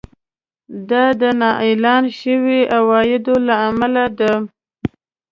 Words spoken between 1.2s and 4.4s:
د نااعلان شويو عوایدو له امله دی